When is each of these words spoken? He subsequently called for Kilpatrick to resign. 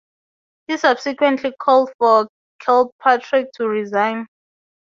He 0.65 0.77
subsequently 0.77 1.53
called 1.59 1.91
for 1.99 2.27
Kilpatrick 2.57 3.51
to 3.57 3.67
resign. 3.67 4.25